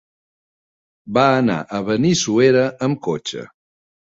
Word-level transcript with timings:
Va 1.17 1.25
anar 1.43 1.59
a 1.81 1.83
Benissuera 1.91 2.65
amb 2.89 3.01
cotxe. 3.11 3.45